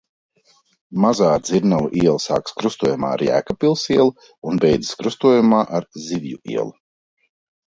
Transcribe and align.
Mazā 1.01 1.33
Dzirnavu 1.41 1.91
iela 2.03 2.21
sākas 2.23 2.55
krustojumā 2.61 3.11
ar 3.17 3.25
Jēkabpils 3.27 3.85
ielu 3.97 4.09
un 4.53 4.63
beidzas 4.65 4.99
krustojumā 5.03 5.61
ar 5.81 5.87
Zivju 6.09 6.43
ielu. 6.57 6.75